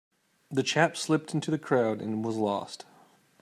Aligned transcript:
The 0.49 0.63
chap 0.63 0.97
slipped 0.97 1.35
into 1.35 1.51
the 1.51 1.59
crowd 1.59 2.01
and 2.01 2.25
was 2.25 2.35
lost. 2.35 2.85